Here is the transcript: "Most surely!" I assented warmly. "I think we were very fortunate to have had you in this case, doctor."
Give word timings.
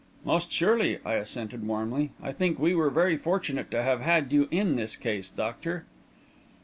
"Most 0.25 0.51
surely!" 0.51 0.97
I 1.05 1.13
assented 1.13 1.67
warmly. 1.67 2.09
"I 2.23 2.31
think 2.31 2.57
we 2.57 2.73
were 2.73 2.89
very 2.89 3.17
fortunate 3.17 3.69
to 3.69 3.83
have 3.83 4.01
had 4.01 4.33
you 4.33 4.47
in 4.49 4.73
this 4.73 4.95
case, 4.95 5.29
doctor." 5.29 5.85